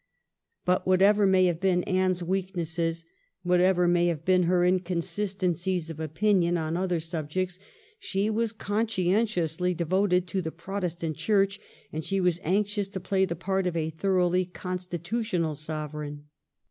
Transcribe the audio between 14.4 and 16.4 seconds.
constitutional Sovereign.